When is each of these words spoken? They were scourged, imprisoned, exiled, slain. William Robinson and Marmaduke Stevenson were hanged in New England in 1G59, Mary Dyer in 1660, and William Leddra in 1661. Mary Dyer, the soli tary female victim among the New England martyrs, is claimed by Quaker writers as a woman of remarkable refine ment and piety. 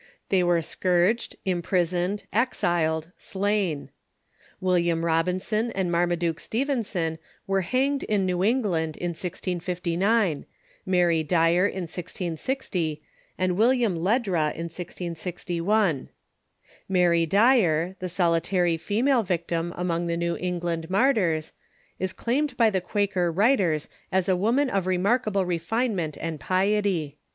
They 0.29 0.43
were 0.43 0.63
scourged, 0.63 1.35
imprisoned, 1.45 2.23
exiled, 2.33 3.11
slain. 3.17 3.91
William 4.59 5.05
Robinson 5.05 5.69
and 5.73 5.91
Marmaduke 5.91 6.39
Stevenson 6.39 7.19
were 7.45 7.61
hanged 7.61 8.01
in 8.05 8.25
New 8.25 8.43
England 8.43 8.97
in 8.97 9.13
1G59, 9.13 10.45
Mary 10.87 11.21
Dyer 11.21 11.67
in 11.67 11.83
1660, 11.83 13.03
and 13.37 13.55
William 13.55 13.95
Leddra 13.95 14.45
in 14.55 14.69
1661. 14.73 16.09
Mary 16.89 17.27
Dyer, 17.27 17.95
the 17.99 18.09
soli 18.09 18.41
tary 18.41 18.77
female 18.77 19.21
victim 19.21 19.71
among 19.75 20.07
the 20.07 20.17
New 20.17 20.35
England 20.35 20.89
martyrs, 20.89 21.51
is 21.99 22.11
claimed 22.11 22.57
by 22.57 22.71
Quaker 22.71 23.31
writers 23.31 23.87
as 24.11 24.27
a 24.27 24.35
woman 24.35 24.67
of 24.67 24.87
remarkable 24.87 25.45
refine 25.45 25.95
ment 25.95 26.17
and 26.19 26.39
piety. 26.39 27.19